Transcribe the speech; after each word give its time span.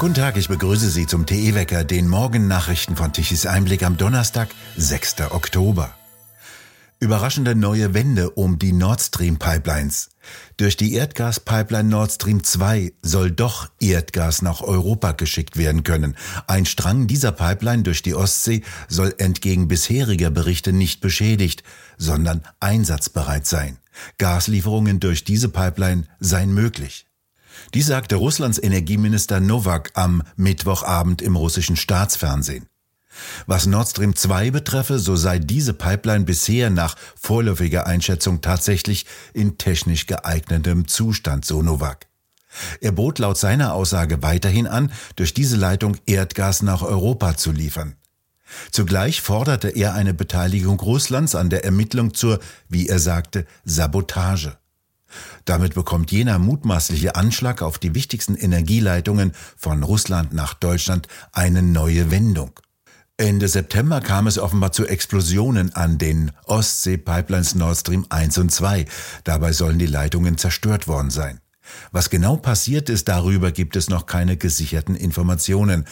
Guten 0.00 0.14
Tag, 0.14 0.38
ich 0.38 0.48
begrüße 0.48 0.88
Sie 0.88 1.06
zum 1.06 1.26
TE-Wecker, 1.26 1.84
den 1.84 2.08
Morgennachrichten 2.08 2.96
von 2.96 3.12
Tichys 3.12 3.44
Einblick 3.44 3.82
am 3.82 3.98
Donnerstag, 3.98 4.48
6. 4.78 5.30
Oktober. 5.30 5.94
Überraschende 7.00 7.54
neue 7.54 7.92
Wende 7.92 8.30
um 8.30 8.58
die 8.58 8.72
Nord 8.72 9.02
Stream 9.02 9.38
Pipelines. 9.38 10.08
Durch 10.56 10.78
die 10.78 10.94
Erdgaspipeline 10.94 11.90
Nord 11.90 12.12
Stream 12.12 12.42
2 12.42 12.94
soll 13.02 13.30
doch 13.30 13.68
Erdgas 13.78 14.40
nach 14.40 14.62
Europa 14.62 15.12
geschickt 15.12 15.58
werden 15.58 15.82
können. 15.82 16.16
Ein 16.46 16.64
Strang 16.64 17.06
dieser 17.06 17.32
Pipeline 17.32 17.82
durch 17.82 18.00
die 18.00 18.14
Ostsee 18.14 18.62
soll 18.88 19.14
entgegen 19.18 19.68
bisheriger 19.68 20.30
Berichte 20.30 20.72
nicht 20.72 21.02
beschädigt, 21.02 21.62
sondern 21.98 22.40
einsatzbereit 22.58 23.46
sein. 23.46 23.76
Gaslieferungen 24.16 24.98
durch 24.98 25.24
diese 25.24 25.50
Pipeline 25.50 26.04
seien 26.20 26.54
möglich. 26.54 27.09
Dies 27.74 27.86
sagte 27.86 28.16
Russlands 28.16 28.58
Energieminister 28.62 29.40
Novak 29.40 29.92
am 29.94 30.22
Mittwochabend 30.36 31.22
im 31.22 31.36
russischen 31.36 31.76
Staatsfernsehen. 31.76 32.66
Was 33.46 33.66
Nord 33.66 33.88
Stream 33.88 34.14
2 34.14 34.50
betreffe, 34.50 34.98
so 34.98 35.16
sei 35.16 35.38
diese 35.38 35.74
Pipeline 35.74 36.24
bisher 36.24 36.70
nach 36.70 36.96
vorläufiger 37.16 37.86
Einschätzung 37.86 38.40
tatsächlich 38.40 39.06
in 39.34 39.58
technisch 39.58 40.06
geeignetem 40.06 40.86
Zustand, 40.86 41.44
so 41.44 41.62
Novak. 41.62 42.06
Er 42.80 42.92
bot 42.92 43.18
laut 43.18 43.38
seiner 43.38 43.74
Aussage 43.74 44.22
weiterhin 44.22 44.66
an, 44.66 44.92
durch 45.16 45.34
diese 45.34 45.56
Leitung 45.56 45.96
Erdgas 46.06 46.62
nach 46.62 46.82
Europa 46.82 47.36
zu 47.36 47.52
liefern. 47.52 47.96
Zugleich 48.72 49.20
forderte 49.20 49.68
er 49.68 49.94
eine 49.94 50.14
Beteiligung 50.14 50.80
Russlands 50.80 51.36
an 51.36 51.50
der 51.50 51.64
Ermittlung 51.64 52.14
zur, 52.14 52.40
wie 52.68 52.88
er 52.88 52.98
sagte, 52.98 53.46
Sabotage. 53.64 54.56
Damit 55.44 55.74
bekommt 55.74 56.10
jener 56.12 56.38
mutmaßliche 56.38 57.16
Anschlag 57.16 57.62
auf 57.62 57.78
die 57.78 57.94
wichtigsten 57.94 58.36
Energieleitungen 58.36 59.32
von 59.56 59.82
Russland 59.82 60.32
nach 60.32 60.54
Deutschland 60.54 61.08
eine 61.32 61.62
neue 61.62 62.10
Wendung. 62.10 62.52
Ende 63.16 63.48
September 63.48 64.00
kam 64.00 64.26
es 64.26 64.38
offenbar 64.38 64.72
zu 64.72 64.86
Explosionen 64.86 65.74
an 65.74 65.98
den 65.98 66.32
Ostsee-Pipelines 66.46 67.54
Nord 67.54 67.76
Stream 67.76 68.06
1 68.08 68.38
und 68.38 68.50
2. 68.50 68.86
Dabei 69.24 69.52
sollen 69.52 69.78
die 69.78 69.84
Leitungen 69.84 70.38
zerstört 70.38 70.88
worden 70.88 71.10
sein. 71.10 71.40
Was 71.92 72.08
genau 72.08 72.36
passiert 72.36 72.88
ist, 72.88 73.08
darüber 73.08 73.52
gibt 73.52 73.76
es 73.76 73.90
noch 73.90 74.06
keine 74.06 74.38
gesicherten 74.38 74.96
Informationen. 74.96 75.84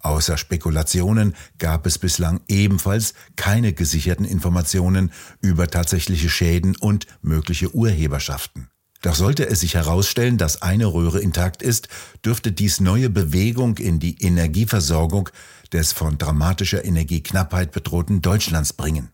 Außer 0.00 0.38
Spekulationen 0.38 1.34
gab 1.58 1.86
es 1.86 1.98
bislang 1.98 2.40
ebenfalls 2.48 3.14
keine 3.36 3.72
gesicherten 3.72 4.24
Informationen 4.24 5.12
über 5.40 5.68
tatsächliche 5.68 6.30
Schäden 6.30 6.76
und 6.76 7.06
mögliche 7.22 7.74
Urheberschaften. 7.74 8.68
Doch 9.02 9.14
sollte 9.14 9.48
es 9.48 9.60
sich 9.60 9.74
herausstellen, 9.74 10.36
dass 10.36 10.60
eine 10.62 10.86
Röhre 10.86 11.20
intakt 11.20 11.62
ist, 11.62 11.88
dürfte 12.24 12.52
dies 12.52 12.80
neue 12.80 13.08
Bewegung 13.08 13.78
in 13.78 13.98
die 13.98 14.20
Energieversorgung 14.22 15.30
des 15.72 15.92
von 15.92 16.18
dramatischer 16.18 16.84
Energieknappheit 16.84 17.72
bedrohten 17.72 18.20
Deutschlands 18.20 18.72
bringen. 18.72 19.10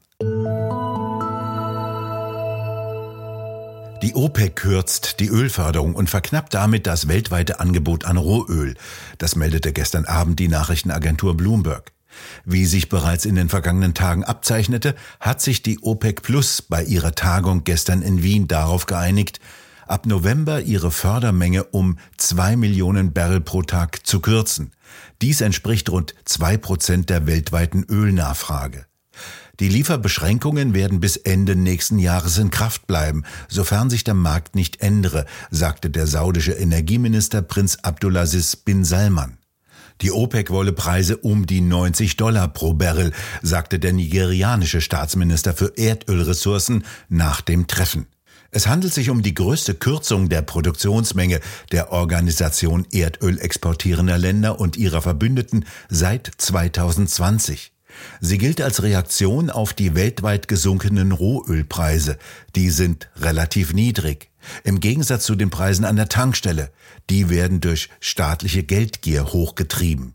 OPEC 4.17 4.56
kürzt 4.56 5.20
die 5.20 5.28
Ölförderung 5.28 5.95
und 5.95 6.09
verknappt 6.09 6.55
damit 6.55 6.86
das 6.86 7.06
weltweite 7.06 7.61
Angebot 7.61 8.06
an 8.06 8.17
Rohöl. 8.17 8.75
Das 9.19 9.36
meldete 9.36 9.75
gestern 9.75 10.06
Abend 10.06 10.41
die 10.41 10.48
Nachrichtenagentur 10.48 11.36
Bloomberg. 11.36 11.92
Wie 12.47 12.64
sich 12.64 12.89
bereits 12.89 13.27
in 13.27 13.34
den 13.34 13.50
vergangenen 13.50 13.92
Tagen 13.92 14.25
abzeichnete, 14.25 14.94
hat 15.20 15.42
sich 15.42 15.62
die 15.62 15.78
OPEC 15.83 16.22
Plus 16.22 16.62
bei 16.62 16.83
ihrer 16.83 17.14
Tagung 17.14 17.64
gestern 17.64 18.00
in 18.00 18.22
Wien 18.22 18.48
darauf 18.48 18.87
geeinigt, 18.87 19.39
ab 19.87 20.06
November 20.06 20.62
ihre 20.62 20.91
Fördermenge 20.91 21.64
um 21.64 21.98
zwei 22.17 22.56
Millionen 22.56 23.12
Barrel 23.12 23.42
pro 23.42 23.62
Tag 23.62 24.06
zu 24.06 24.20
kürzen. 24.20 24.72
Dies 25.20 25.42
entspricht 25.42 25.91
rund 25.91 26.14
zwei 26.25 26.56
Prozent 26.56 27.11
der 27.11 27.27
weltweiten 27.27 27.84
Ölnachfrage. 27.84 28.86
Die 29.59 29.69
Lieferbeschränkungen 29.69 30.75
werden 30.75 31.00
bis 31.00 31.17
Ende 31.17 31.56
nächsten 31.56 31.99
Jahres 31.99 32.37
in 32.37 32.50
Kraft 32.50 32.87
bleiben, 32.87 33.25
sofern 33.49 33.89
sich 33.89 34.05
der 34.05 34.15
Markt 34.15 34.55
nicht 34.55 34.83
ändere, 34.83 35.25
sagte 35.50 35.89
der 35.89 36.06
saudische 36.06 36.53
Energieminister 36.53 37.41
Prinz 37.41 37.78
Abdulaziz 37.83 38.56
bin 38.56 38.84
Salman. 38.84 39.39
Die 40.03 40.12
OPEC 40.12 40.50
wolle 40.50 40.75
Preise 40.75 41.17
um 41.17 41.47
die 41.47 41.62
90 41.62 42.19
Dollar 42.19 42.49
pro 42.49 42.75
Barrel, 42.75 43.12
sagte 43.41 43.78
der 43.78 43.94
nigerianische 43.94 44.83
Staatsminister 44.83 45.55
für 45.55 45.73
Erdölressourcen 45.78 46.84
nach 47.09 47.41
dem 47.41 47.67
Treffen. 47.67 48.06
Es 48.50 48.67
handelt 48.67 48.93
sich 48.93 49.09
um 49.09 49.23
die 49.23 49.34
größte 49.34 49.75
Kürzung 49.75 50.28
der 50.28 50.43
Produktionsmenge 50.43 51.41
der 51.73 51.93
Organisation 51.93 52.87
Erdöl 52.93 53.38
exportierender 53.38 54.19
Länder 54.19 54.61
und 54.61 54.77
ihrer 54.77 55.00
Verbündeten 55.00 55.65
seit 55.88 56.31
2020. 56.37 57.73
Sie 58.21 58.39
gilt 58.39 58.61
als 58.61 58.83
Reaktion 58.83 59.51
auf 59.51 59.73
die 59.73 59.95
weltweit 59.95 60.49
gesunkenen 60.49 61.12
Rohölpreise. 61.12 62.19
Die 62.55 62.71
sind 62.71 63.09
relativ 63.17 63.73
niedrig. 63.73 64.31
Im 64.65 64.81
Gegensatz 64.81 65.25
zu 65.25 65.34
den 65.34 65.51
Preisen 65.51 65.84
an 65.84 65.97
der 65.97 66.09
Tankstelle. 66.09 66.71
Die 67.11 67.31
werden 67.31 67.61
durch 67.61 67.89
staatliche 68.01 68.62
Geldgier 68.62 69.33
hochgetrieben. 69.33 70.15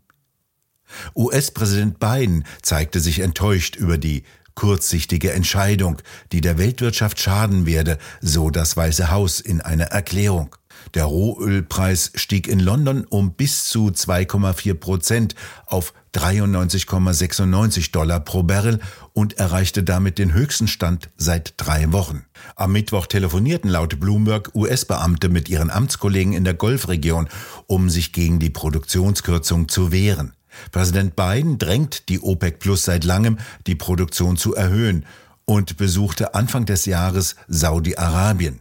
US-Präsident 1.14 1.98
Biden 2.00 2.44
zeigte 2.60 3.00
sich 3.00 3.20
enttäuscht 3.20 3.76
über 3.76 3.98
die 3.98 4.24
kurzsichtige 4.54 5.32
Entscheidung, 5.32 6.02
die 6.32 6.40
der 6.40 6.58
Weltwirtschaft 6.58 7.18
schaden 7.20 7.64
werde, 7.66 7.98
so 8.20 8.50
das 8.50 8.76
Weiße 8.76 9.10
Haus 9.10 9.40
in 9.40 9.60
einer 9.60 9.86
Erklärung. 9.86 10.54
Der 10.94 11.04
Rohölpreis 11.04 12.12
stieg 12.14 12.48
in 12.48 12.60
London 12.60 13.04
um 13.08 13.34
bis 13.34 13.64
zu 13.64 13.88
2,4 13.88 14.74
Prozent 14.74 15.34
auf 15.66 15.94
93,96 16.14 17.92
Dollar 17.92 18.20
pro 18.20 18.42
Barrel 18.42 18.80
und 19.14 19.38
erreichte 19.38 19.82
damit 19.82 20.18
den 20.18 20.34
höchsten 20.34 20.68
Stand 20.68 21.08
seit 21.16 21.54
drei 21.56 21.92
Wochen. 21.92 22.24
Am 22.56 22.72
Mittwoch 22.72 23.06
telefonierten 23.06 23.70
laut 23.70 23.98
Bloomberg 23.98 24.50
US-Beamte 24.54 25.28
mit 25.28 25.48
ihren 25.48 25.70
Amtskollegen 25.70 26.32
in 26.34 26.44
der 26.44 26.54
Golfregion, 26.54 27.28
um 27.66 27.88
sich 27.88 28.12
gegen 28.12 28.38
die 28.38 28.50
Produktionskürzung 28.50 29.68
zu 29.68 29.92
wehren. 29.92 30.34
Präsident 30.70 31.16
Biden 31.16 31.58
drängt 31.58 32.08
die 32.10 32.20
OPEC 32.20 32.58
Plus 32.58 32.84
seit 32.84 33.04
langem, 33.04 33.38
die 33.66 33.74
Produktion 33.74 34.36
zu 34.36 34.54
erhöhen 34.54 35.06
und 35.44 35.76
besuchte 35.76 36.34
Anfang 36.34 36.66
des 36.66 36.84
Jahres 36.84 37.36
Saudi-Arabien. 37.48 38.60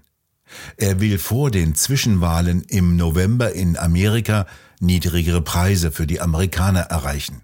Er 0.78 1.00
will 1.00 1.18
vor 1.18 1.52
den 1.52 1.76
Zwischenwahlen 1.76 2.64
im 2.68 2.96
November 2.96 3.54
in 3.54 3.78
Amerika 3.78 4.48
niedrigere 4.80 5.42
Preise 5.42 5.92
für 5.92 6.08
die 6.08 6.22
Amerikaner 6.22 6.82
erreichen. 6.82 7.42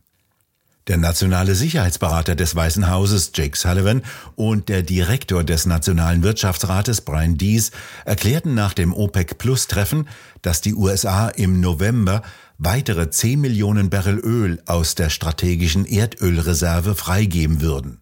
Der 0.88 0.98
nationale 0.98 1.54
Sicherheitsberater 1.54 2.36
des 2.36 2.56
Weißen 2.56 2.90
Hauses, 2.90 3.32
Jake 3.36 3.58
Sullivan, 3.58 4.04
und 4.36 4.70
der 4.70 4.84
Direktor 4.84 5.44
des 5.44 5.66
Nationalen 5.66 6.24
Wirtschaftsrates, 6.24 7.02
Brian 7.02 7.38
Dees, 7.38 7.72
erklärten 8.06 8.54
nach 8.54 8.74
dem 8.74 8.94
OPEC-Plus-Treffen, 8.94 10.08
dass 10.42 10.62
die 10.62 10.76
USA 10.76 11.28
im 11.28 11.60
November 11.60 12.22
weitere 12.58 13.10
10 13.10 13.42
Millionen 13.42 13.90
Barrel 13.90 14.18
Öl 14.20 14.62
aus 14.66 14.96
der 14.96 15.10
strategischen 15.10 15.86
Erdölreserve 15.86 16.96
freigeben 16.96 17.60
würden. 17.60 18.00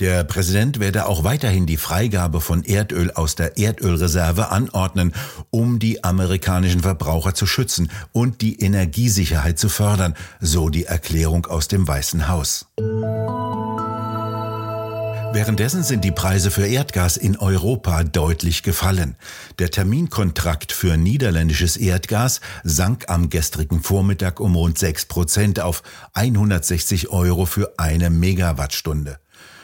Der 0.00 0.22
Präsident 0.22 0.78
werde 0.78 1.06
auch 1.06 1.24
weiterhin 1.24 1.66
die 1.66 1.76
Freigabe 1.76 2.40
von 2.40 2.62
Erdöl 2.62 3.10
aus 3.10 3.34
der 3.34 3.56
Erdölreserve 3.56 4.50
anordnen, 4.50 5.12
um 5.50 5.80
die 5.80 6.04
amerikanischen 6.04 6.82
Verbraucher 6.82 7.34
zu 7.34 7.46
schützen 7.46 7.90
und 8.12 8.40
die 8.40 8.60
Energiesicherheit 8.60 9.58
zu 9.58 9.68
fördern, 9.68 10.14
so 10.40 10.68
die 10.68 10.84
Erklärung 10.84 11.46
aus 11.46 11.66
dem 11.66 11.88
Weißen 11.88 12.28
Haus. 12.28 12.66
Währenddessen 15.32 15.82
sind 15.82 16.04
die 16.04 16.12
Preise 16.12 16.52
für 16.52 16.66
Erdgas 16.66 17.16
in 17.16 17.36
Europa 17.36 18.04
deutlich 18.04 18.62
gefallen. 18.62 19.16
Der 19.58 19.72
Terminkontrakt 19.72 20.70
für 20.70 20.96
niederländisches 20.96 21.76
Erdgas 21.76 22.40
sank 22.62 23.06
am 23.08 23.30
gestrigen 23.30 23.82
Vormittag 23.82 24.38
um 24.38 24.54
rund 24.54 24.78
6 24.78 25.06
Prozent 25.06 25.60
auf 25.60 25.82
160 26.14 27.10
Euro 27.10 27.46
für 27.46 27.74
eine 27.78 28.10
Megawattstunde. 28.10 29.18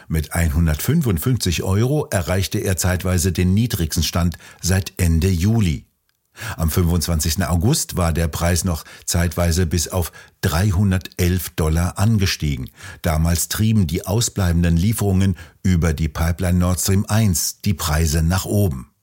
Mit 0.08 0.34
155 0.34 1.62
Euro 1.62 2.06
erreichte 2.10 2.58
er 2.58 2.76
zeitweise 2.76 3.32
den 3.32 3.54
niedrigsten 3.54 4.02
Stand 4.02 4.36
seit 4.60 4.92
Ende 4.96 5.28
Juli. 5.28 5.86
Am 6.56 6.70
25. 6.70 7.44
August 7.46 7.96
war 7.96 8.12
der 8.12 8.28
Preis 8.28 8.64
noch 8.64 8.84
zeitweise 9.04 9.66
bis 9.66 9.88
auf 9.88 10.10
311 10.40 11.50
Dollar 11.50 11.98
angestiegen. 11.98 12.70
Damals 13.02 13.48
trieben 13.48 13.86
die 13.86 14.06
ausbleibenden 14.06 14.76
Lieferungen 14.76 15.36
über 15.62 15.92
die 15.92 16.08
Pipeline 16.08 16.58
Nord 16.58 16.80
Stream 16.80 17.06
1 17.06 17.60
die 17.62 17.74
Preise 17.74 18.22
nach 18.22 18.44
oben. 18.44 18.93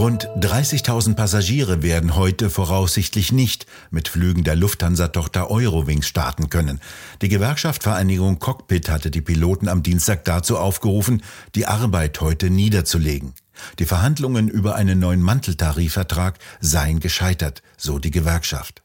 Rund 0.00 0.28
30.000 0.28 1.14
Passagiere 1.14 1.82
werden 1.82 2.16
heute 2.16 2.48
voraussichtlich 2.48 3.32
nicht 3.32 3.66
mit 3.90 4.08
Flügen 4.08 4.44
der 4.44 4.56
Lufthansa-Tochter 4.56 5.50
Eurowings 5.50 6.06
starten 6.06 6.48
können. 6.48 6.80
Die 7.20 7.28
Gewerkschaft 7.28 7.82
Vereinigung 7.82 8.38
Cockpit 8.38 8.88
hatte 8.88 9.10
die 9.10 9.20
Piloten 9.20 9.68
am 9.68 9.82
Dienstag 9.82 10.24
dazu 10.24 10.56
aufgerufen, 10.56 11.22
die 11.54 11.66
Arbeit 11.66 12.22
heute 12.22 12.48
niederzulegen. 12.48 13.34
Die 13.78 13.84
Verhandlungen 13.84 14.48
über 14.48 14.74
einen 14.74 15.00
neuen 15.00 15.20
Manteltarifvertrag 15.20 16.38
seien 16.60 17.00
gescheitert, 17.00 17.62
so 17.76 17.98
die 17.98 18.10
Gewerkschaft. 18.10 18.82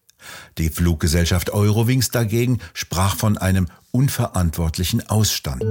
Die 0.58 0.68
Fluggesellschaft 0.68 1.50
Eurowings 1.50 2.10
dagegen 2.10 2.60
sprach 2.74 3.16
von 3.16 3.38
einem 3.38 3.68
unverantwortlichen 3.92 5.08
Ausstand. 5.08 5.64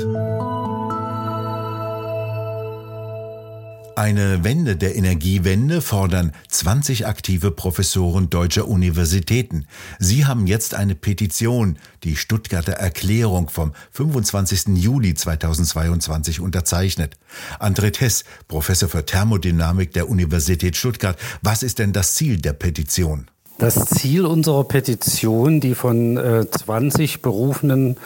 Eine 3.96 4.43
Wende 4.43 4.75
der 4.75 4.96
Energiewende 4.96 5.81
fordern 5.81 6.32
20 6.49 7.06
aktive 7.06 7.52
Professoren 7.52 8.29
deutscher 8.29 8.67
Universitäten. 8.67 9.67
Sie 10.00 10.26
haben 10.26 10.49
jetzt 10.49 10.75
eine 10.75 10.96
Petition, 10.96 11.79
die 12.02 12.17
Stuttgarter 12.17 12.73
Erklärung 12.73 13.49
vom 13.50 13.73
25. 13.93 14.76
Juli 14.82 15.14
2022 15.14 16.41
unterzeichnet. 16.41 17.17
André 17.61 17.93
Tess, 17.93 18.25
Professor 18.49 18.88
für 18.88 19.06
Thermodynamik 19.06 19.93
der 19.93 20.08
Universität 20.08 20.76
Stuttgart. 20.76 21.17
Was 21.43 21.62
ist 21.62 21.79
denn 21.79 21.93
das 21.93 22.14
Ziel 22.14 22.38
der 22.40 22.55
Petition? 22.55 23.29
Das 23.58 23.76
Ziel 23.87 24.26
unserer 24.26 24.64
Petition, 24.64 25.61
die 25.61 25.76
von 25.76 26.17
äh, 26.17 26.50
20 26.50 27.23
berufenen 27.23 27.97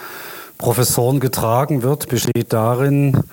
Professoren 0.59 1.19
getragen 1.19 1.81
wird, 1.81 2.09
besteht 2.09 2.53
darin, 2.53 3.23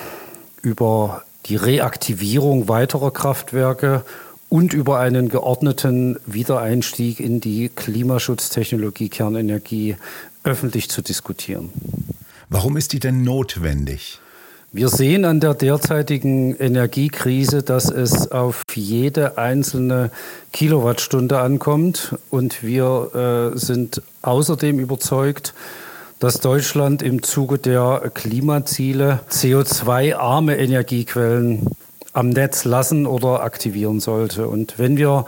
über 0.61 1.23
die 1.47 1.55
Reaktivierung 1.55 2.67
weiterer 2.67 3.11
Kraftwerke 3.11 4.03
und 4.49 4.73
über 4.73 4.99
einen 4.99 5.29
geordneten 5.29 6.19
Wiedereinstieg 6.25 7.19
in 7.19 7.39
die 7.39 7.69
Klimaschutztechnologie 7.69 9.09
Kernenergie 9.09 9.95
öffentlich 10.43 10.89
zu 10.89 11.01
diskutieren. 11.01 11.69
Warum 12.49 12.75
ist 12.75 12.93
die 12.93 12.99
denn 12.99 13.23
notwendig? 13.23 14.19
Wir 14.73 14.87
sehen 14.87 15.25
an 15.25 15.41
der 15.41 15.53
derzeitigen 15.53 16.55
Energiekrise, 16.55 17.61
dass 17.61 17.91
es 17.91 18.31
auf 18.31 18.63
jede 18.73 19.37
einzelne 19.37 20.11
Kilowattstunde 20.53 21.39
ankommt. 21.39 22.15
Und 22.29 22.63
wir 22.63 23.51
äh, 23.53 23.57
sind 23.57 24.01
außerdem 24.21 24.79
überzeugt, 24.79 25.53
dass 26.19 26.39
Deutschland 26.39 27.01
im 27.01 27.21
Zuge 27.21 27.57
der 27.57 28.11
Klimaziele 28.13 29.19
CO2-arme 29.29 30.57
Energiequellen 30.57 31.67
am 32.13 32.29
Netz 32.29 32.63
lassen 32.63 33.05
oder 33.05 33.43
aktivieren 33.43 33.99
sollte. 33.99 34.47
Und 34.47 34.79
wenn 34.79 34.95
wir 34.95 35.25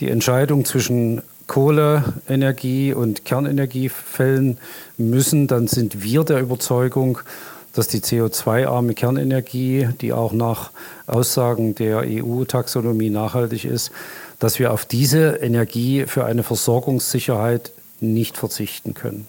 die 0.00 0.10
Entscheidung 0.10 0.66
zwischen 0.66 1.22
Kohleenergie 1.46 2.92
und 2.92 3.24
Kernenergie 3.24 3.88
fällen 3.88 4.58
müssen, 4.98 5.46
dann 5.46 5.66
sind 5.66 6.02
wir 6.02 6.24
der 6.24 6.40
Überzeugung, 6.40 7.20
dass 7.72 7.88
die 7.88 8.00
CO2-arme 8.00 8.94
Kernenergie, 8.94 9.88
die 10.00 10.12
auch 10.12 10.32
nach 10.32 10.70
Aussagen 11.06 11.74
der 11.74 12.04
EU-Taxonomie 12.06 13.10
nachhaltig 13.10 13.64
ist, 13.64 13.90
dass 14.38 14.58
wir 14.58 14.72
auf 14.72 14.84
diese 14.84 15.36
Energie 15.36 16.04
für 16.06 16.24
eine 16.24 16.42
Versorgungssicherheit 16.42 17.72
nicht 18.00 18.36
verzichten 18.36 18.94
können. 18.94 19.26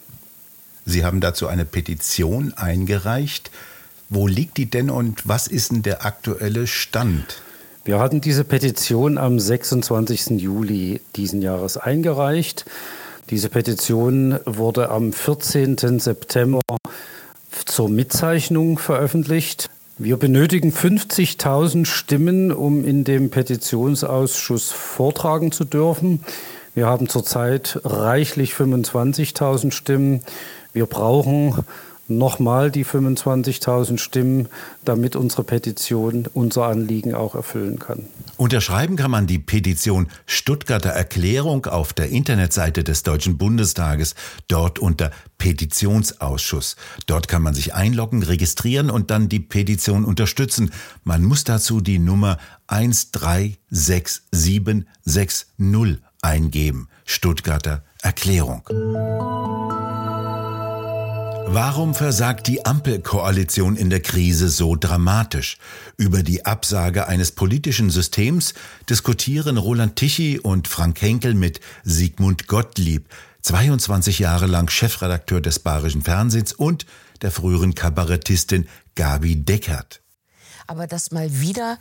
Sie 0.84 1.04
haben 1.04 1.20
dazu 1.20 1.46
eine 1.46 1.64
Petition 1.64 2.52
eingereicht. 2.54 3.50
Wo 4.10 4.26
liegt 4.26 4.58
die 4.58 4.66
denn 4.66 4.90
und 4.90 5.26
was 5.26 5.46
ist 5.46 5.72
denn 5.72 5.82
der 5.82 6.04
aktuelle 6.04 6.66
Stand? 6.66 7.40
Wir 7.84 7.98
hatten 7.98 8.20
diese 8.20 8.44
Petition 8.44 9.18
am 9.18 9.38
26. 9.38 10.40
Juli 10.40 11.00
diesen 11.16 11.42
Jahres 11.42 11.76
eingereicht. 11.76 12.64
Diese 13.30 13.48
Petition 13.48 14.38
wurde 14.44 14.90
am 14.90 15.12
14. 15.12 15.98
September 15.98 16.60
zur 17.74 17.88
Mitzeichnung 17.88 18.78
veröffentlicht. 18.78 19.68
Wir 19.98 20.16
benötigen 20.16 20.70
50.000 20.70 21.86
Stimmen, 21.86 22.52
um 22.52 22.84
in 22.84 23.02
dem 23.02 23.30
Petitionsausschuss 23.30 24.70
vortragen 24.70 25.50
zu 25.50 25.64
dürfen. 25.64 26.20
Wir 26.76 26.86
haben 26.86 27.08
zurzeit 27.08 27.80
reichlich 27.82 28.52
25.000 28.52 29.72
Stimmen. 29.72 30.20
Wir 30.72 30.86
brauchen 30.86 31.64
nochmal 32.08 32.70
die 32.70 32.84
25.000 32.84 33.98
Stimmen, 33.98 34.48
damit 34.84 35.16
unsere 35.16 35.44
Petition 35.44 36.26
unser 36.32 36.66
Anliegen 36.66 37.14
auch 37.14 37.34
erfüllen 37.34 37.78
kann. 37.78 38.04
Unterschreiben 38.36 38.96
kann 38.96 39.10
man 39.10 39.26
die 39.26 39.38
Petition 39.38 40.08
Stuttgarter 40.26 40.90
Erklärung 40.90 41.64
auf 41.66 41.92
der 41.92 42.10
Internetseite 42.10 42.84
des 42.84 43.02
Deutschen 43.02 43.36
Bundestages, 43.38 44.14
dort 44.48 44.78
unter 44.78 45.10
Petitionsausschuss. 45.38 46.76
Dort 47.06 47.28
kann 47.28 47.42
man 47.42 47.54
sich 47.54 47.74
einloggen, 47.74 48.22
registrieren 48.22 48.90
und 48.90 49.10
dann 49.10 49.28
die 49.28 49.40
Petition 49.40 50.04
unterstützen. 50.04 50.70
Man 51.04 51.24
muss 51.24 51.44
dazu 51.44 51.80
die 51.80 51.98
Nummer 51.98 52.38
136760 52.68 55.46
eingeben. 56.22 56.88
Stuttgarter 57.04 57.84
Erklärung. 58.02 58.62
Warum 61.46 61.94
versagt 61.94 62.46
die 62.46 62.64
Ampelkoalition 62.64 63.76
in 63.76 63.90
der 63.90 64.00
Krise 64.00 64.48
so 64.48 64.76
dramatisch? 64.76 65.58
Über 65.96 66.22
die 66.22 66.46
Absage 66.46 67.06
eines 67.06 67.32
politischen 67.32 67.90
Systems 67.90 68.54
diskutieren 68.88 69.56
Roland 69.56 69.96
Tichy 69.96 70.38
und 70.38 70.68
Frank 70.68 71.00
Henkel 71.00 71.34
mit 71.34 71.60
Sigmund 71.84 72.46
Gottlieb, 72.48 73.08
22 73.42 74.18
Jahre 74.18 74.46
lang 74.46 74.70
Chefredakteur 74.70 75.40
des 75.40 75.58
Bayerischen 75.58 76.02
Fernsehens 76.02 76.52
und 76.52 76.86
der 77.22 77.30
früheren 77.30 77.74
Kabarettistin 77.74 78.66
Gabi 78.94 79.36
Deckert. 79.36 80.00
Aber 80.66 80.86
dass 80.86 81.10
mal 81.10 81.40
wieder 81.40 81.78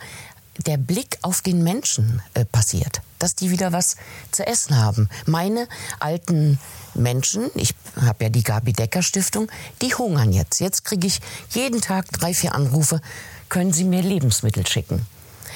der 0.58 0.78
Blick 0.78 1.18
auf 1.22 1.42
den 1.42 1.64
Menschen 1.64 2.22
äh, 2.34 2.46
passiert, 2.46 3.02
dass 3.20 3.36
die 3.36 3.52
wieder 3.52 3.72
was 3.72 3.96
zu 4.32 4.46
essen 4.46 4.78
haben. 4.78 5.10
Meine 5.26 5.68
alten 6.00 6.60
Menschen, 6.94 7.50
ich 7.56 7.74
habe 8.00 8.26
ja 8.26 8.30
die 8.30 8.44
Gabi 8.44 8.74
Decker 8.74 9.02
Stiftung, 9.02 9.50
die 9.82 9.94
hungern 9.96 10.32
jetzt. 10.32 10.60
Jetzt 10.60 10.86
kriege 10.86 11.08
ich 11.08 11.20
jeden 11.50 11.82
Tag 11.82 12.12
drei, 12.12 12.34
vier 12.34 12.54
Anrufe, 12.54 13.02
können 13.50 13.74
Sie 13.74 13.84
mir 13.84 14.02
Lebensmittel 14.02 14.66
schicken? 14.66 15.06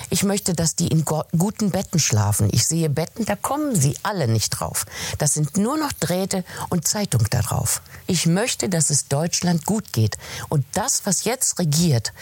Ich 0.10 0.24
möchte, 0.24 0.54
dass 0.54 0.76
die 0.76 0.88
in 0.88 1.04
guten 1.04 1.72
Betten 1.72 2.00
schlafen. 2.00 2.50
Ich 2.52 2.68
sehe 2.68 2.90
Betten, 2.90 3.26
da 3.26 3.36
kommen 3.36 3.76
sie 3.76 3.98
alle 4.04 4.28
nicht 4.28 4.52
drauf. 4.52 4.86
Das 5.18 5.34
sind 5.34 5.58
nur 5.58 5.78
noch 5.78 5.92
Drähte 5.94 6.44
und 6.70 6.88
Zeitung 6.88 7.26
da 7.30 7.42
drauf. 7.42 7.82
Ich 8.06 8.26
möchte, 8.26 8.70
dass 8.70 8.90
es 8.90 9.08
Deutschland 9.08 9.66
gut 9.66 9.94
geht. 9.94 10.18
Und 10.50 10.66
das, 10.74 11.06
was 11.06 11.24
jetzt 11.24 11.60
regiert, 11.60 12.14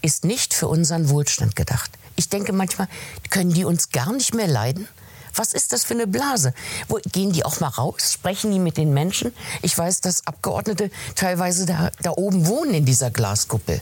ist 0.00 0.24
nicht 0.24 0.54
für 0.54 0.68
unseren 0.68 1.08
Wohlstand 1.08 1.56
gedacht. 1.56 1.90
Ich 2.16 2.28
denke 2.28 2.52
manchmal, 2.52 2.88
können 3.30 3.52
die 3.52 3.64
uns 3.64 3.90
gar 3.90 4.12
nicht 4.12 4.34
mehr 4.34 4.48
leiden? 4.48 4.88
Was 5.34 5.52
ist 5.52 5.72
das 5.72 5.84
für 5.84 5.94
eine 5.94 6.06
Blase? 6.06 6.54
Wo, 6.88 6.98
gehen 7.10 7.32
die 7.32 7.44
auch 7.44 7.58
mal 7.60 7.68
raus? 7.68 8.12
Sprechen 8.12 8.52
die 8.52 8.60
mit 8.60 8.76
den 8.76 8.94
Menschen? 8.94 9.32
Ich 9.62 9.76
weiß, 9.76 10.00
dass 10.00 10.26
Abgeordnete 10.26 10.90
teilweise 11.16 11.66
da, 11.66 11.90
da 12.02 12.12
oben 12.12 12.46
wohnen 12.46 12.74
in 12.74 12.84
dieser 12.84 13.10
Glaskuppel. 13.10 13.80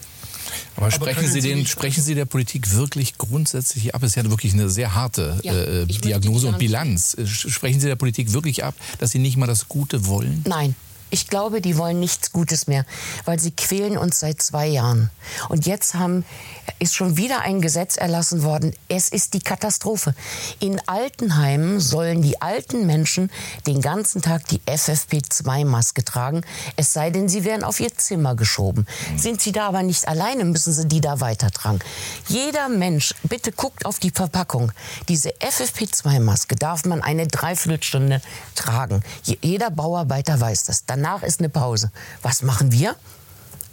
Aber 0.77 0.91
sprechen 0.91 1.29
Sie, 1.29 1.41
den, 1.41 1.67
sprechen 1.67 2.03
Sie 2.03 2.15
der 2.15 2.25
Politik 2.25 2.75
wirklich 2.75 3.19
grundsätzlich 3.19 3.95
ab? 3.95 4.03
Es 4.03 4.11
ist 4.11 4.17
ja 4.17 4.29
wirklich 4.29 4.55
eine 4.55 4.69
sehr 4.69 4.95
harte 4.95 5.39
ja, 5.43 5.53
äh, 5.53 5.87
Diagnose 5.87 6.49
und 6.49 6.59
Bilanz. 6.59 7.17
Sprechen 7.27 7.81
Sie 7.81 7.87
der 7.87 7.97
Politik 7.97 8.33
wirklich 8.33 8.65
ab, 8.65 8.75
dass 8.99 9.11
Sie 9.11 9.19
nicht 9.19 9.37
mal 9.37 9.47
das 9.47 9.69
Gute 9.69 10.07
wollen? 10.07 10.43
Nein, 10.47 10.75
ich 11.13 11.29
glaube, 11.29 11.61
die 11.61 11.77
wollen 11.77 12.01
nichts 12.01 12.33
Gutes 12.33 12.67
mehr, 12.67 12.87
weil 13.27 13.39
sie 13.39 13.51
quälen 13.51 13.99
uns 13.99 14.19
seit 14.19 14.41
zwei 14.41 14.67
Jahren. 14.67 15.11
Und 15.51 15.67
jetzt 15.67 15.95
haben, 15.95 16.25
ist 16.79 16.95
schon 16.95 17.19
wieder 17.19 17.43
ein 17.43 17.61
Gesetz 17.61 17.99
erlassen 17.99 18.43
worden. 18.43 18.75
Es 18.89 19.11
ist 19.11 19.35
die 19.35 19.41
Katastrophe. 19.41 20.15
In 20.59 20.81
Altenheimen 20.89 21.81
sollen 21.81 22.23
die 22.23 22.41
alten 22.41 22.87
Menschen 22.87 23.31
den 23.67 23.83
ganzen 23.83 24.23
Tag 24.23 24.49
die 24.49 24.61
FFP2-Maske 24.61 26.03
tragen, 26.03 26.41
es 26.77 26.95
sei 26.95 27.11
denn, 27.11 27.29
sie 27.29 27.45
werden 27.45 27.63
auf 27.63 27.79
ihr 27.79 27.95
Zimmer 27.95 28.35
geschoben. 28.35 28.87
Sind 29.15 29.43
sie 29.43 29.53
da 29.53 29.69
aber 29.69 29.83
nicht 29.83 30.09
alleine, 30.09 30.47
müssen 30.47 30.73
sie 30.73 30.89
die 30.89 31.03
da 31.03 31.21
weitertragen. 31.21 31.81
Jeder 32.29 32.71
Mensch, 32.71 33.15
bitte 33.25 33.53
guckt 33.53 33.85
auf 33.85 33.99
die 33.99 34.11
Verpackung. 34.11 34.73
Diese 35.09 35.29
FFP2-Maske 35.29 36.57
darf 36.57 36.87
man 36.87 37.03
eine 37.03 37.27
Dreiviertelstunde 37.27 38.23
tragen. 38.55 39.03
Jeder 39.43 39.71
Bauarbeiter 39.71 40.41
weiß 40.41 40.65
das. 40.65 40.87
Dann 40.87 41.02
Danach 41.03 41.25
ist 41.25 41.41
eine 41.41 41.49
Pause. 41.49 41.91
Was 42.23 42.43
machen 42.43 42.71
wir? 42.71 42.95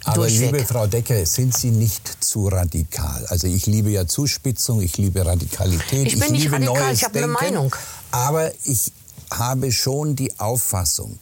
Aber 0.02 0.16
Durchweg. 0.16 0.52
liebe 0.52 0.64
Frau 0.64 0.88
Decker, 0.88 1.24
sind 1.24 1.56
Sie 1.56 1.70
nicht 1.70 2.24
zu 2.24 2.48
radikal? 2.48 3.24
Also 3.26 3.46
ich 3.46 3.66
liebe 3.66 3.90
ja 3.90 4.04
Zuspitzung, 4.04 4.80
ich 4.82 4.98
liebe 4.98 5.24
Radikalität. 5.24 6.08
Ich 6.08 6.18
bin 6.18 6.34
ich 6.34 6.44
nicht 6.44 6.52
radikal, 6.52 6.92
ich 6.92 7.04
habe 7.04 7.18
eine 7.18 7.28
Meinung. 7.28 7.76
Aber 8.10 8.50
ich 8.64 8.90
habe 9.30 9.70
schon 9.70 10.16
die 10.16 10.40
Auffassung, 10.40 11.18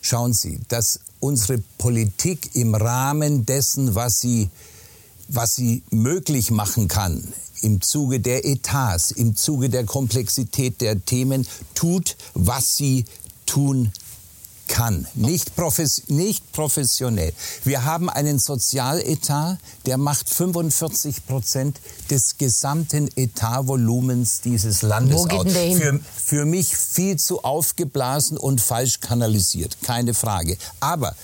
schauen 0.00 0.32
Sie, 0.32 0.60
dass 0.68 1.00
unsere 1.18 1.58
Politik 1.76 2.54
im 2.54 2.76
Rahmen 2.76 3.44
dessen, 3.44 3.96
was 3.96 4.20
sie 4.20 4.50
was 5.30 5.56
sie 5.56 5.82
möglich 5.90 6.50
machen 6.50 6.88
kann 6.88 7.22
im 7.60 7.80
Zuge 7.82 8.20
der 8.20 8.46
Etats, 8.46 9.10
im 9.10 9.34
Zuge 9.36 9.68
der 9.68 9.84
Komplexität 9.84 10.80
der 10.80 11.04
Themen, 11.04 11.46
tut, 11.74 12.16
was 12.32 12.76
sie 12.76 13.04
tun 13.44 13.92
kann, 14.68 15.06
nicht, 15.14 15.56
profes 15.56 16.04
nicht 16.08 16.52
professionell. 16.52 17.32
Wir 17.64 17.84
haben 17.84 18.08
einen 18.08 18.38
Sozialetat, 18.38 19.58
der 19.86 19.98
macht 19.98 20.30
45 20.30 21.26
Prozent 21.26 21.80
des 22.10 22.38
gesamten 22.38 23.08
Etatvolumens 23.16 24.42
dieses 24.42 24.82
Landes 24.82 25.18
Wo 25.18 25.24
geht 25.24 25.40
aus. 25.40 25.78
Für, 25.78 26.00
für 26.24 26.44
mich 26.44 26.76
viel 26.76 27.16
zu 27.16 27.42
aufgeblasen 27.42 28.36
und 28.36 28.60
falsch 28.60 29.00
kanalisiert, 29.00 29.76
keine 29.82 30.14
Frage. 30.14 30.56
Aber 30.80 31.14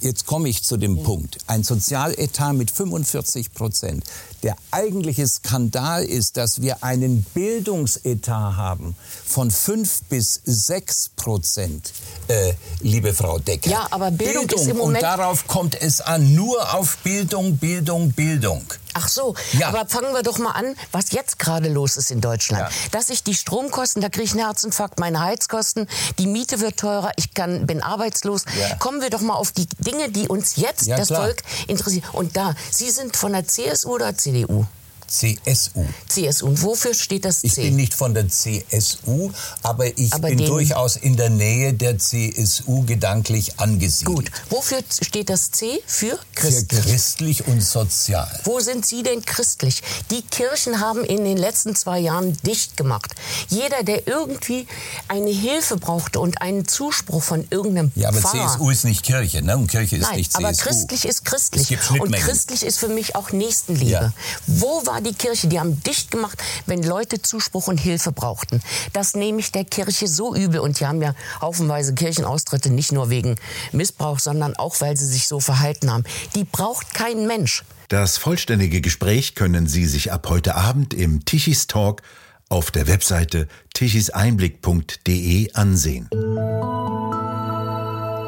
Jetzt 0.00 0.26
komme 0.26 0.48
ich 0.48 0.62
zu 0.62 0.76
dem 0.76 1.02
Punkt. 1.02 1.38
Ein 1.46 1.64
Sozialetat 1.64 2.54
mit 2.54 2.70
45 2.70 3.54
Prozent. 3.54 4.04
Der 4.42 4.56
eigentliche 4.70 5.26
Skandal 5.26 6.04
ist, 6.04 6.36
dass 6.36 6.60
wir 6.60 6.84
einen 6.84 7.22
Bildungsetat 7.34 8.56
haben 8.56 8.94
von 9.24 9.50
5 9.50 10.02
bis 10.10 10.40
6 10.44 11.10
Prozent, 11.16 11.92
äh, 12.28 12.52
liebe 12.80 13.14
Frau 13.14 13.38
Decker. 13.38 13.70
Ja, 13.70 13.86
aber 13.90 14.10
Bildung, 14.10 14.46
Bildung 14.46 14.60
ist 14.60 14.68
im 14.68 14.76
Moment... 14.76 14.96
Und 14.96 15.02
darauf 15.02 15.46
kommt 15.48 15.80
es 15.80 16.00
an, 16.02 16.34
nur 16.34 16.74
auf 16.74 16.98
Bildung, 16.98 17.56
Bildung, 17.56 18.12
Bildung. 18.12 18.64
Ach 18.96 19.08
so, 19.08 19.34
ja. 19.52 19.68
aber 19.68 19.86
fangen 19.86 20.14
wir 20.14 20.22
doch 20.22 20.38
mal 20.38 20.52
an, 20.52 20.74
was 20.90 21.12
jetzt 21.12 21.38
gerade 21.38 21.68
los 21.68 21.98
ist 21.98 22.10
in 22.10 22.22
Deutschland. 22.22 22.62
Ja. 22.62 22.88
Dass 22.92 23.08
sich 23.08 23.22
die 23.22 23.34
Stromkosten, 23.34 24.00
da 24.00 24.08
kriege 24.08 24.24
ich 24.24 24.32
einen 24.32 24.44
Herzinfarkt, 24.44 24.98
meine 24.98 25.20
Heizkosten, 25.20 25.86
die 26.18 26.26
Miete 26.26 26.60
wird 26.60 26.78
teurer, 26.78 27.12
ich 27.16 27.34
kann, 27.34 27.66
bin 27.66 27.82
arbeitslos. 27.82 28.44
Ja. 28.58 28.76
Kommen 28.76 29.02
wir 29.02 29.10
doch 29.10 29.20
mal 29.20 29.34
auf 29.34 29.52
die 29.52 29.66
Dinge, 29.78 30.10
die 30.10 30.28
uns 30.28 30.56
jetzt 30.56 30.88
das 30.88 31.08
klar. 31.08 31.24
Volk 31.24 31.42
interessieren. 31.66 32.04
Und 32.12 32.36
da, 32.36 32.54
Sie 32.70 32.90
sind 32.90 33.16
von 33.16 33.32
der 33.32 33.46
CSU 33.46 33.94
oder 33.94 34.16
CDU? 34.16 34.66
CSU. 35.06 35.84
CSU. 36.08 36.46
Und 36.46 36.62
wofür 36.62 36.94
steht 36.94 37.24
das 37.24 37.40
C? 37.40 37.46
Ich 37.46 37.54
bin 37.56 37.76
nicht 37.76 37.94
von 37.94 38.14
der 38.14 38.28
CSU, 38.28 39.30
aber 39.62 39.86
ich 39.98 40.12
aber 40.12 40.28
bin 40.28 40.38
durchaus 40.44 40.96
in 40.96 41.16
der 41.16 41.30
Nähe 41.30 41.74
der 41.74 41.98
CSU 41.98 42.84
gedanklich 42.84 43.58
angesiedelt. 43.58 44.16
Gut. 44.16 44.30
Wofür 44.50 44.78
steht 45.02 45.30
das 45.30 45.50
C? 45.50 45.80
Für 45.86 46.18
christlich. 46.34 46.80
Für 46.82 46.88
christlich 46.90 47.46
und 47.46 47.60
sozial. 47.62 48.28
Wo 48.44 48.60
sind 48.60 48.84
Sie 48.86 49.02
denn 49.02 49.24
christlich? 49.24 49.82
Die 50.10 50.22
Kirchen 50.22 50.80
haben 50.80 51.04
in 51.04 51.24
den 51.24 51.36
letzten 51.36 51.74
zwei 51.76 51.98
Jahren 52.00 52.36
dicht 52.42 52.76
gemacht. 52.76 53.14
Jeder, 53.48 53.82
der 53.82 54.06
irgendwie 54.06 54.66
eine 55.08 55.30
Hilfe 55.30 55.76
brauchte 55.76 56.20
und 56.20 56.40
einen 56.42 56.66
Zuspruch 56.66 57.22
von 57.22 57.46
irgendeinem 57.50 57.92
Ja, 57.94 58.08
aber 58.08 58.20
Pfarrer. 58.20 58.52
CSU 58.56 58.70
ist 58.70 58.84
nicht 58.84 59.02
Kirche, 59.02 59.42
ne? 59.42 59.56
Und 59.56 59.68
Kirche 59.68 59.96
ist 59.96 60.02
Nein, 60.02 60.16
nicht 60.16 60.32
CSU. 60.32 60.44
aber 60.44 60.56
christlich 60.56 61.04
ist 61.04 61.24
christlich. 61.24 61.62
Es 61.62 61.68
gibt 61.68 62.00
und 62.00 62.12
christlich 62.12 62.62
ist 62.64 62.78
für 62.78 62.88
mich 62.88 63.14
auch 63.16 63.30
Nächstenliebe. 63.32 63.90
Ja. 63.90 64.12
Wo 64.46 64.82
war 64.96 65.02
die 65.02 65.12
Kirche? 65.12 65.48
Die 65.48 65.60
haben 65.60 65.82
dicht 65.82 66.10
gemacht, 66.10 66.42
wenn 66.64 66.82
Leute 66.82 67.20
Zuspruch 67.20 67.68
und 67.68 67.76
Hilfe 67.76 68.12
brauchten. 68.12 68.62
Das 68.94 69.14
nehme 69.14 69.40
ich 69.40 69.52
der 69.52 69.66
Kirche 69.66 70.08
so 70.08 70.34
übel. 70.34 70.60
Und 70.60 70.80
die 70.80 70.86
haben 70.86 71.02
ja 71.02 71.14
haufenweise 71.42 71.92
Kirchenaustritte, 71.94 72.70
nicht 72.70 72.92
nur 72.92 73.10
wegen 73.10 73.34
Missbrauch, 73.72 74.18
sondern 74.18 74.56
auch, 74.56 74.80
weil 74.80 74.96
sie 74.96 75.06
sich 75.06 75.28
so 75.28 75.38
verhalten 75.38 75.92
haben. 75.92 76.04
Die 76.34 76.44
braucht 76.44 76.94
kein 76.94 77.26
Mensch. 77.26 77.62
Das 77.88 78.16
vollständige 78.16 78.80
Gespräch 78.80 79.34
können 79.34 79.66
Sie 79.66 79.84
sich 79.84 80.12
ab 80.12 80.28
heute 80.30 80.54
Abend 80.54 80.94
im 80.94 81.26
Tichys 81.26 81.66
Talk 81.66 82.00
auf 82.48 82.70
der 82.70 82.88
Webseite 82.88 83.48
tichiseinblick.de 83.74 85.52
ansehen. 85.52 86.08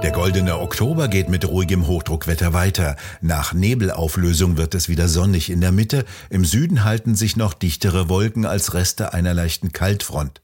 Der 0.02 0.12
goldene 0.12 0.60
Oktober 0.60 1.08
geht 1.08 1.28
mit 1.28 1.46
ruhigem 1.48 1.88
Hochdruckwetter 1.88 2.52
weiter. 2.52 2.94
Nach 3.20 3.52
Nebelauflösung 3.52 4.56
wird 4.56 4.76
es 4.76 4.88
wieder 4.88 5.08
sonnig 5.08 5.50
in 5.50 5.60
der 5.60 5.72
Mitte. 5.72 6.04
Im 6.30 6.44
Süden 6.44 6.84
halten 6.84 7.16
sich 7.16 7.36
noch 7.36 7.52
dichtere 7.52 8.08
Wolken 8.08 8.46
als 8.46 8.74
Reste 8.74 9.12
einer 9.12 9.34
leichten 9.34 9.72
Kaltfront. 9.72 10.40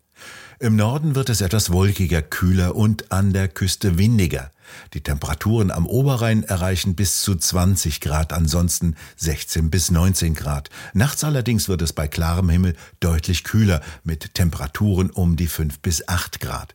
Im 0.59 0.75
Norden 0.75 1.15
wird 1.15 1.29
es 1.29 1.41
etwas 1.41 1.71
wolkiger, 1.71 2.21
kühler 2.21 2.75
und 2.75 3.13
an 3.13 3.33
der 3.33 3.47
Küste 3.47 3.97
windiger. 3.97 4.51
Die 4.93 5.03
Temperaturen 5.03 5.71
am 5.71 5.87
Oberrhein 5.87 6.43
erreichen 6.43 6.97
bis 6.97 7.23
zu 7.23 7.37
20 7.37 8.01
Grad, 8.01 8.33
ansonsten 8.33 8.97
16 9.17 9.71
bis 9.71 9.91
19 9.93 10.35
Grad. 10.35 10.69
Nachts 10.95 11.23
allerdings 11.23 11.69
wird 11.69 11.83
es 11.83 11.93
bei 11.93 12.09
klarem 12.09 12.49
Himmel 12.49 12.75
deutlich 12.99 13.45
kühler 13.45 13.83
mit 14.03 14.35
Temperaturen 14.35 15.11
um 15.11 15.37
die 15.37 15.49
5 15.49 15.79
bis 15.79 16.09
8 16.09 16.41
Grad. 16.41 16.75